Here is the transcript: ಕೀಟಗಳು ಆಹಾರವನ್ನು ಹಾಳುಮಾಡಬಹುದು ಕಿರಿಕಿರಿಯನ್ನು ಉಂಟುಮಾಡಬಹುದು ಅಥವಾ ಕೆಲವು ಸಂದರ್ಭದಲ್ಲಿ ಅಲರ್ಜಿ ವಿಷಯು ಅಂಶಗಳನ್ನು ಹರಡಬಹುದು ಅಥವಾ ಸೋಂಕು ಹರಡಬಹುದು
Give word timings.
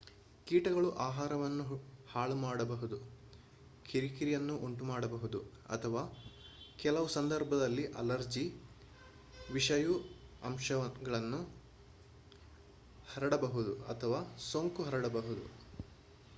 ಕೀಟಗಳು 0.47 0.87
ಆಹಾರವನ್ನು 0.97 1.65
ಹಾಳುಮಾಡಬಹುದು 2.09 2.97
ಕಿರಿಕಿರಿಯನ್ನು 3.85 4.55
ಉಂಟುಮಾಡಬಹುದು 4.59 5.39
ಅಥವಾ 5.69 6.03
ಕೆಲವು 6.79 7.07
ಸಂದರ್ಭದಲ್ಲಿ 7.07 7.85
ಅಲರ್ಜಿ 7.93 8.45
ವಿಷಯು 9.53 9.97
ಅಂಶಗಳನ್ನು 10.43 11.41
ಹರಡಬಹುದು 13.07 13.75
ಅಥವಾ 13.87 14.21
ಸೋಂಕು 14.49 14.83
ಹರಡಬಹುದು 14.83 15.45